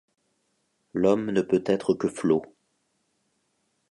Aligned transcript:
L’homme 0.95 1.29
ne 1.29 1.41
peut 1.41 1.61
être 1.63 1.93
que 1.93 2.07
flot. 2.07 2.43